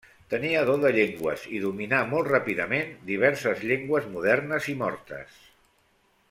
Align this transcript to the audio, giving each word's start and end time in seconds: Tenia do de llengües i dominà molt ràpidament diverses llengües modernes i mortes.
Tenia 0.33 0.61
do 0.69 0.77
de 0.83 0.91
llengües 0.95 1.43
i 1.57 1.59
dominà 1.65 1.99
molt 2.15 2.31
ràpidament 2.33 2.97
diverses 3.11 3.63
llengües 3.73 4.09
modernes 4.15 4.71
i 4.75 4.77
mortes. 4.83 5.39